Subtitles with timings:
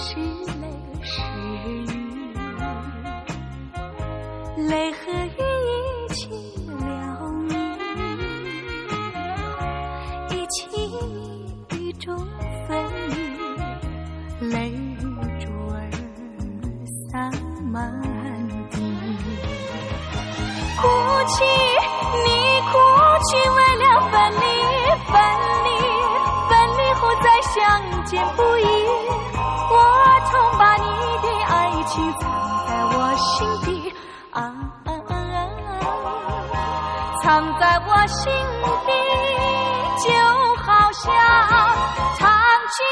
[0.00, 0.59] 心。
[37.30, 38.32] 藏在我心
[38.86, 38.90] 底，
[40.02, 40.10] 就
[40.64, 41.06] 好像
[42.18, 42.28] 藏
[42.72, 42.82] 起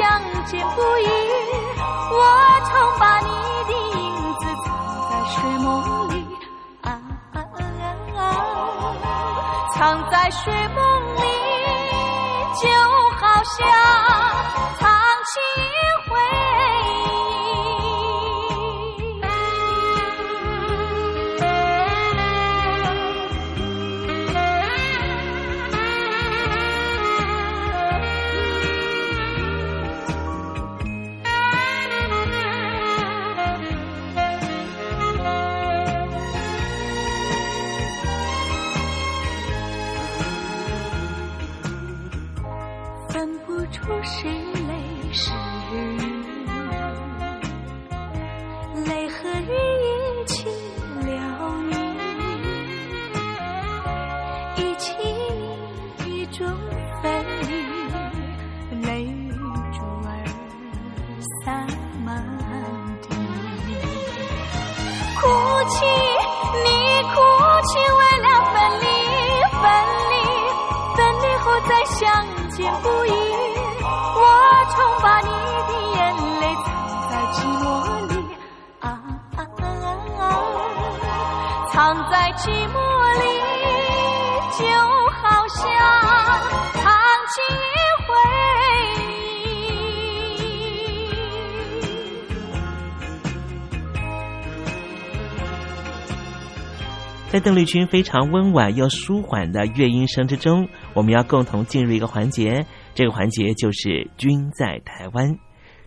[0.00, 0.08] 相
[0.46, 1.06] 见不易。
[2.12, 2.16] 我
[2.64, 3.28] 曾把你
[3.68, 3.70] 的
[4.00, 4.00] 影
[4.40, 4.66] 子藏
[5.10, 5.68] 在睡梦
[6.08, 6.12] 里，
[6.80, 6.88] 啊
[7.34, 7.36] 啊
[8.16, 9.04] 啊啊，
[9.74, 9.78] 藏
[10.10, 10.80] 在睡梦
[11.16, 11.20] 里，
[12.62, 12.66] 就
[13.20, 13.58] 好像
[72.00, 72.08] 相
[72.48, 73.10] 见不易。
[73.12, 74.24] 我
[74.70, 75.28] 曾把你
[75.68, 75.98] 的眼
[76.40, 76.66] 泪藏
[77.10, 77.62] 在寂寞
[78.08, 78.14] 里，
[78.80, 78.84] 啊
[79.36, 79.68] 啊啊
[80.18, 80.22] 啊，
[81.70, 81.76] 藏
[82.10, 82.74] 在寂寞
[83.20, 83.22] 里，
[84.56, 84.64] 就
[85.12, 85.60] 好像
[86.72, 86.82] 藏
[87.28, 87.36] 起
[88.06, 88.08] 回
[88.96, 88.98] 忆。
[97.30, 105.38] 在邓丽君非常温婉又舒缓的乐音声之中，我们要共同进入一个环节，这个环节就是“君在台湾”。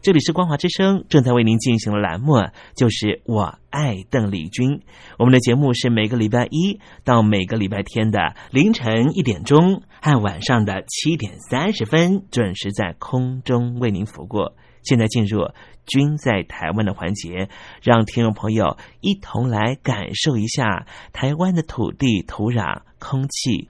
[0.02, 2.36] 这里是光华之声正在为您进行的栏目，
[2.76, 4.82] 就是“我爱邓丽君”。
[5.20, 14.52] 我们的节目是每个礼拜一到每个礼拜天的凌晨一点钟和晚上的七点三十分准时在空中为您服务。
[14.84, 15.50] 现在进入
[15.86, 17.48] “君在台湾”的环节，
[17.82, 23.70] 让听众朋友一同来感受一下台湾的土地、土壤、空气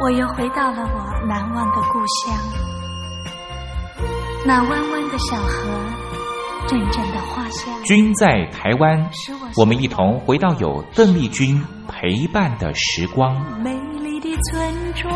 [0.00, 2.34] 我又回到了我难忘的故乡，
[4.44, 5.68] 那弯弯的小河，
[6.66, 7.82] 阵阵的花香。
[7.84, 9.08] 君在台湾，
[9.56, 13.40] 我们一同回到有邓丽君陪伴的时光。
[13.62, 15.12] 美丽的村庄，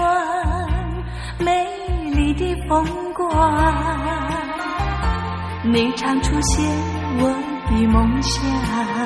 [1.40, 1.66] 美
[2.14, 3.28] 丽的风光，
[5.64, 6.64] 你常出现
[7.18, 7.28] 我
[7.68, 9.05] 的梦乡。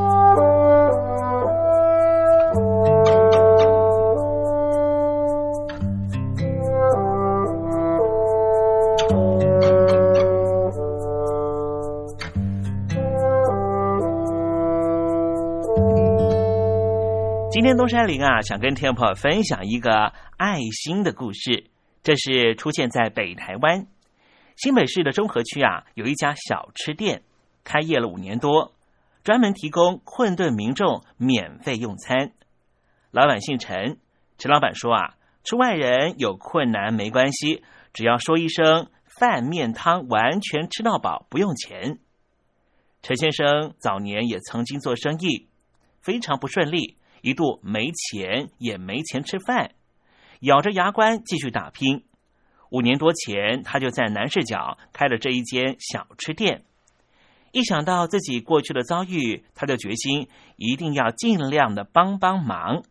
[17.53, 21.65] 今天东山林啊，想跟听众朋友分享一个爱心的故事。
[22.01, 23.87] 这是出现在北台湾
[24.55, 27.23] 新北市的中和区啊，有一家小吃店，
[27.65, 28.73] 开业了五年多，
[29.25, 32.31] 专门提供困顿民众免费用餐。
[33.11, 33.97] 老板姓陈，
[34.37, 38.87] 陈老板说啊，出外人有困难没关系，只要说一声
[39.19, 41.99] 饭面汤，完全吃到饱，不用钱。
[43.01, 45.49] 陈先生早年也曾经做生意，
[45.99, 46.95] 非常不顺利。
[47.21, 49.71] 一度没钱，也没钱吃饭，
[50.41, 52.03] 咬着牙关继续打拼。
[52.69, 56.63] 五年多前，他就在南市角开了这一间小吃店。
[57.51, 62.83] 一想到自己过去的遭遇，他就决心一定要尽量的帮帮忙。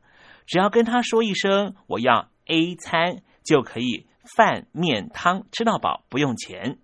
[0.46, 4.06] 只要跟他说一声“我要 A 餐”，就可以
[4.36, 6.78] 饭面汤吃到饱，不用钱。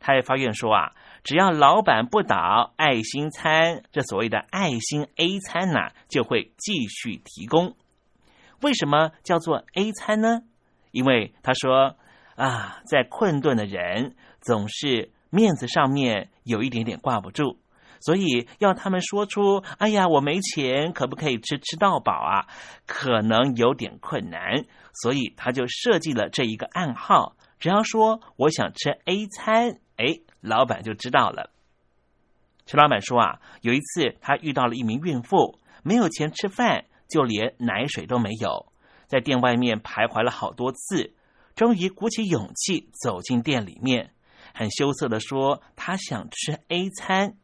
[0.00, 0.92] 他也发愿说啊。
[1.24, 7.74] 只要老板不倒，爱心餐这所谓的爱心 A 餐呢，就会继续提供。
[8.60, 10.42] 为什么叫做 A 餐呢？
[10.90, 11.96] 因为他说
[12.36, 17.56] 啊，在困顿的人总是面子上面有一点点挂不住，
[18.00, 22.46] 所以要他们说出“哎呀，我没钱，可不可以吃吃到饱啊？”
[22.86, 30.20] 可能有点困难，所以他就设计了这一个暗号：只要说我想吃 A 餐，哎。
[30.46, 31.48] 老板就知道了。
[32.66, 38.70] 陈老板说啊，有一次他遇到了一名孕妇，没有钱吃饭，就连奶水都没有，
[39.06, 41.14] 在店外面徘徊了好多次，
[41.56, 44.10] 终于鼓起勇气走进店里面，
[44.52, 47.38] 很羞涩的说他想吃 A 餐。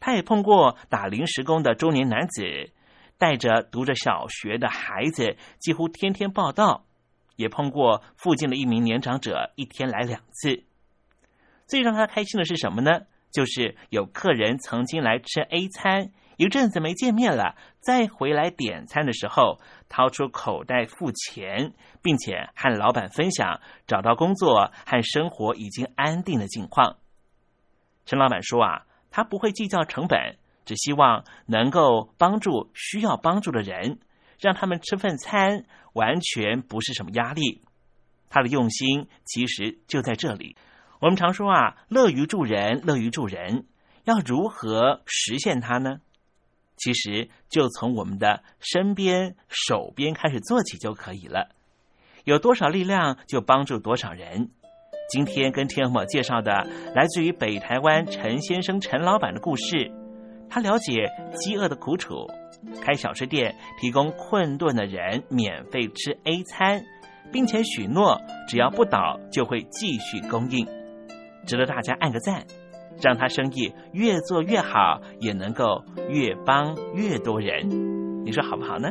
[0.00, 2.72] 他也碰过打临时工的中年男子，
[3.18, 6.86] 带着读着小学的孩子，几乎天天报道；
[7.36, 10.64] 也碰过附近的一名年长者，一天来两次。
[11.70, 13.02] 最让他开心的是什么呢？
[13.30, 21.72] 就是有客人曾经来吃 A 餐，一阵子没见面了，再回来点餐的时候，掏出口袋付钱，
[22.02, 26.96] 并且和老板分享找到工作和生活已经安定的境况。
[28.04, 34.00] 陈老板说啊，他不会计较成本，只希望能够帮助需要帮助的人，
[34.40, 37.62] 让他们吃份餐，完全不是什么压力。
[38.28, 40.56] 他的用心其实就在这里。
[41.00, 43.64] 我们常说啊，乐于助人，乐于助人，
[44.04, 46.00] 要如何实现它呢？
[46.76, 51.48] 其实就从我们的身边、手边开始做起就可以了。
[52.24, 54.50] 有多少力量，就帮助多少人。
[55.08, 56.52] 今天跟天友介绍的，
[56.94, 59.90] 来自于北台湾陈先生陈老板的故事。
[60.50, 62.26] 他了解饥饿的苦楚，
[62.82, 66.84] 开小吃店，提供困顿的人免费吃 A 餐，
[67.32, 70.79] 并且许诺只要不倒，就会继续供应。
[71.46, 72.44] 值得大家按个赞，
[73.02, 78.24] 让他生意越做越好，也能够越帮越多人。
[78.24, 78.90] 你说好不好呢？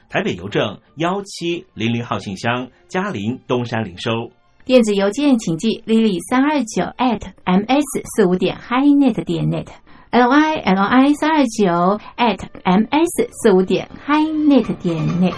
[0.11, 4.29] 台北邮政幺七零零号信箱，嘉陵东山零收。
[4.65, 13.89] 电子邮件请寄 lily 三二九 at ms 四五点 highnet 点 net，l i l i 三二九 at ms 四五点
[14.05, 15.33] highnet 点 net。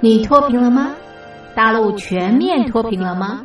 [0.00, 0.94] 你脱贫了吗？
[1.56, 3.44] 大陆全面脱贫了吗？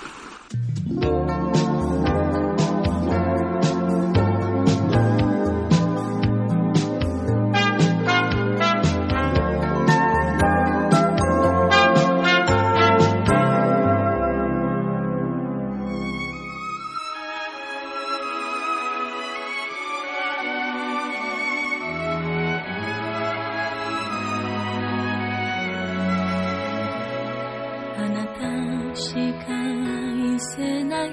[27.98, 29.99] あなたしか愛
[30.41, 31.11] せない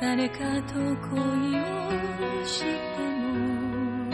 [0.00, 1.64] 誰かと恋を
[2.44, 2.66] して
[3.22, 4.10] も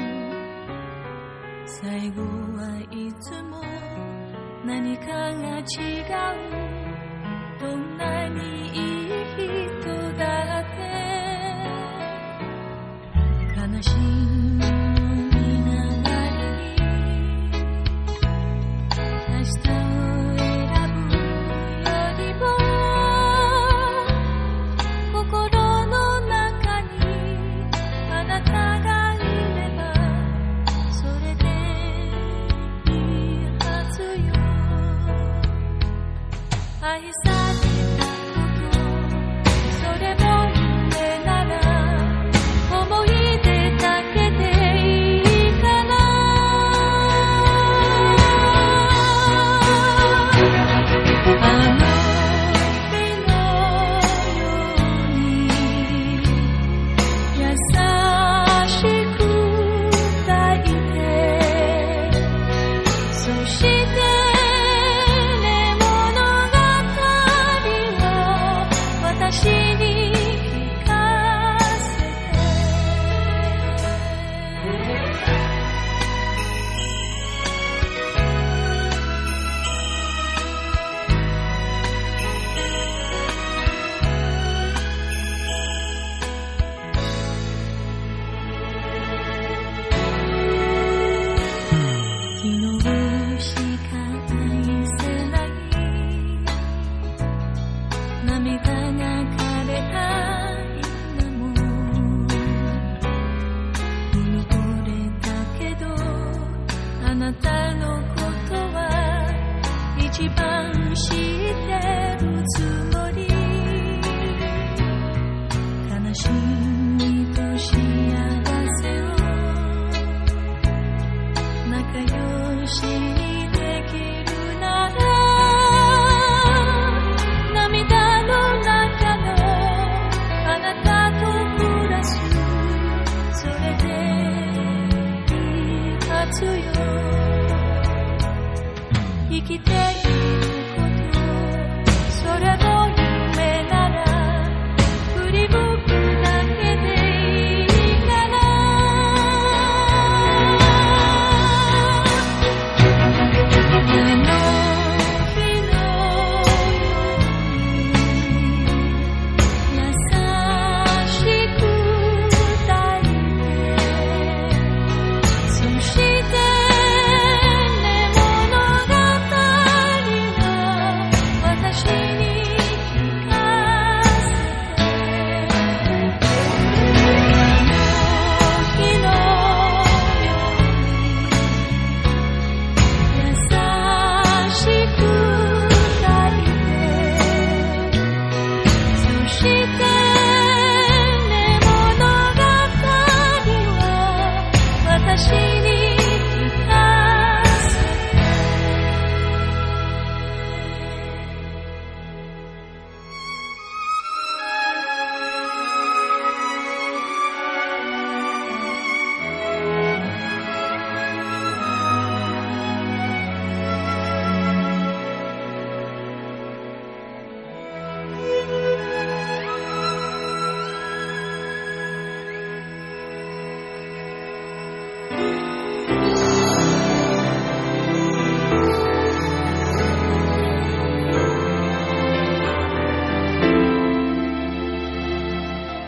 [1.65, 3.63] 最後はいつも
[4.67, 5.63] 何かが違
[6.61, 6.65] う。
[7.61, 8.73] どんなにい
[9.07, 9.74] い人